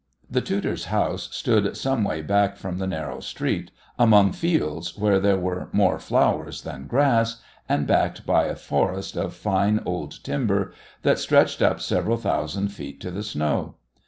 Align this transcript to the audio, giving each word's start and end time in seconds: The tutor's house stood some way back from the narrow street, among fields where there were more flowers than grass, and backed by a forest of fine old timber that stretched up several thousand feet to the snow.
The 0.27 0.41
tutor's 0.41 0.85
house 0.85 1.29
stood 1.31 1.77
some 1.77 2.03
way 2.03 2.23
back 2.23 2.57
from 2.57 2.79
the 2.79 2.87
narrow 2.87 3.19
street, 3.19 3.69
among 3.99 4.31
fields 4.31 4.97
where 4.97 5.19
there 5.19 5.37
were 5.37 5.69
more 5.71 5.99
flowers 5.99 6.63
than 6.63 6.87
grass, 6.87 7.39
and 7.69 7.85
backed 7.85 8.25
by 8.25 8.45
a 8.45 8.55
forest 8.55 9.15
of 9.15 9.35
fine 9.35 9.79
old 9.85 10.23
timber 10.23 10.73
that 11.03 11.19
stretched 11.19 11.61
up 11.61 11.79
several 11.81 12.17
thousand 12.17 12.69
feet 12.69 12.99
to 13.01 13.11
the 13.11 13.21
snow. 13.21 13.75